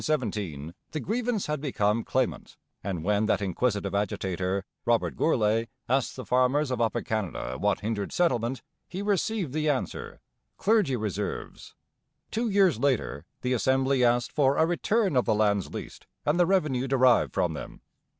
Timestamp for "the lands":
15.25-15.71